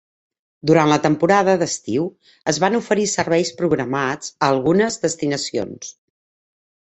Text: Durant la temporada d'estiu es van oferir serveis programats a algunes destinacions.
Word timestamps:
Durant 0.69 0.87
la 0.93 0.95
temporada 1.01 1.53
d'estiu 1.63 2.07
es 2.53 2.59
van 2.63 2.77
oferir 2.79 3.05
serveis 3.11 3.53
programats 3.61 4.33
a 4.33 4.49
algunes 4.55 4.99
destinacions. 5.05 5.93